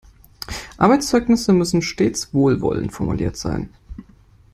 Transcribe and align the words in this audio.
Arbeitszeugnisse 0.77 1.53
müssen 1.53 1.83
stets 1.83 2.33
wohlwollend 2.33 2.91
formuliert 2.91 3.37
sein. 3.37 3.69